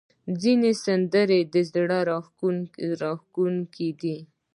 ځینې 0.41 0.71
سندرې 0.83 1.39
زړه 1.73 1.99
راښکونکې 3.37 3.89
دي. 4.01 4.17